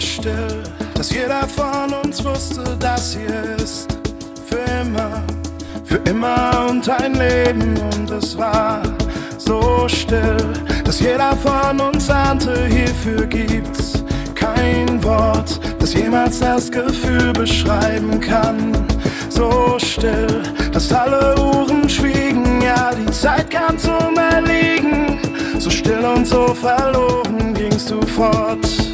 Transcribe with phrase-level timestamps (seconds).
[0.00, 0.62] So still,
[0.94, 3.86] dass jeder von uns wusste, dass hier ist
[4.46, 5.22] für immer,
[5.84, 8.80] für immer und ein Leben und es war
[9.36, 10.38] so still,
[10.84, 14.02] dass jeder von uns ahnte, hierfür gibt's
[14.34, 18.72] kein Wort, das jemals das Gefühl beschreiben kann.
[19.28, 25.18] So still, dass alle Uhren schwiegen, ja, die Zeit kam zum Erliegen.
[25.58, 28.89] So still und so verloren gingst du fort.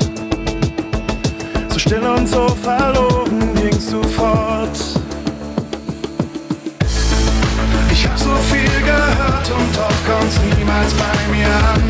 [1.87, 4.77] Still und so verloren gingst du fort.
[7.92, 11.83] Ich hab so viel gehört und doch kommt's niemals bei mir an.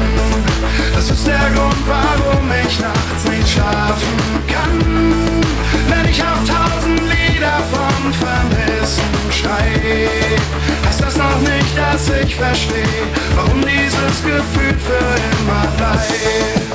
[0.95, 5.15] Das ist der Grund, warum ich nachts nicht schlafen kann.
[5.89, 10.11] Wenn ich auf tausend Lieder von Vermissen schrei,
[10.87, 16.66] heißt das noch nicht, dass ich verstehe, warum dieses Gefühl für immer bleibt.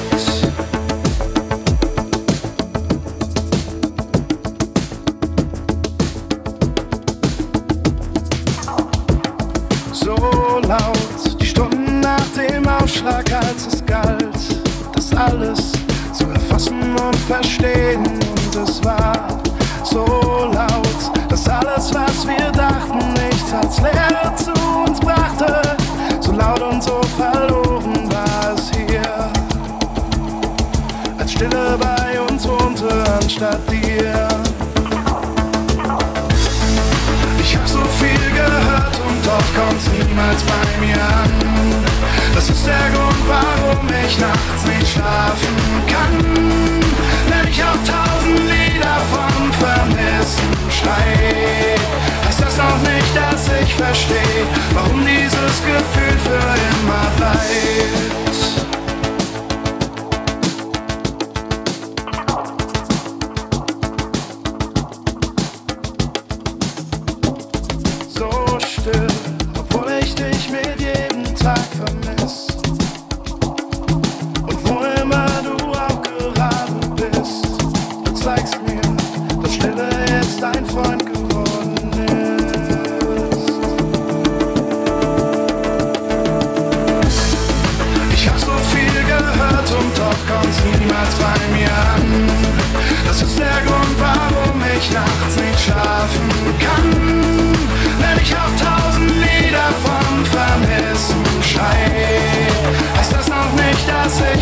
[12.36, 14.38] Dem Aufschlag, als es galt,
[14.94, 15.72] das alles
[16.14, 18.06] zu erfassen und verstehen.
[18.06, 19.28] Und es war
[19.84, 20.06] so
[20.54, 24.52] laut, dass alles, was wir dachten, nichts als Leere zu
[24.86, 25.62] uns brachte.
[26.19, 29.31] So laut und so verloren war es hier,
[31.18, 32.90] als Stille bei uns wohnte
[33.22, 34.28] anstatt dir.
[37.40, 41.81] Ich hab so viel gehört und doch kommt's niemals bei mir an.
[42.34, 45.56] Das ist der Grund, warum ich nachts nicht schlafen
[45.88, 46.72] kann.
[47.30, 51.75] Wenn ich auf tausend Lieder von Vermissen schrei,
[52.25, 56.42] heißt das noch nicht, dass ich verstehe, warum dieses Gefühl für
[56.81, 57.41] immer bleibt.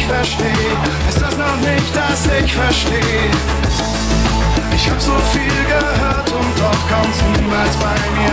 [0.09, 0.73] Verstehe.
[1.05, 3.29] Heißt das noch nicht, dass ich verstehe.
[4.75, 8.28] Ich hab so viel gehört und doch kommt's niemals bei mir